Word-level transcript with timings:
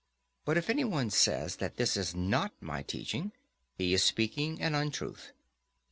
But 0.45 0.57
if 0.57 0.67
any 0.67 0.83
one 0.83 1.11
says 1.11 1.57
that 1.57 1.75
this 1.75 1.95
is 1.95 2.15
not 2.15 2.59
my 2.59 2.81
teaching, 2.81 3.33
he 3.77 3.93
is 3.93 4.03
speaking 4.03 4.59
an 4.59 4.73
untruth. 4.73 5.31